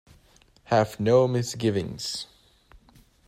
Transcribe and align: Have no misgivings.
Have 0.63 0.99
no 0.99 1.27
misgivings. 1.27 2.25